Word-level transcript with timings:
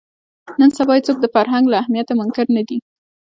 نن 0.59 0.69
سبا 0.77 0.93
هېڅوک 0.97 1.17
د 1.21 1.25
فرهنګ 1.35 1.65
له 1.69 1.77
اهمیته 1.81 2.13
منکر 2.19 2.45
نه 2.55 2.61
دي 2.67 2.77